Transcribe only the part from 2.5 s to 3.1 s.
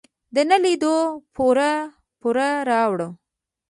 راوړ.